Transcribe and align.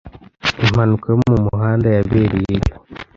Impanuka 0.63 1.05
yo 1.11 1.17
mumuhanda 1.27 1.87
yabereyeyo. 1.95 2.73